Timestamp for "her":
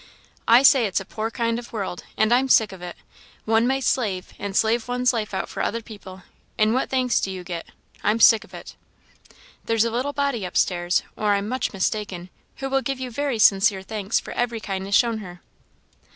15.19-15.39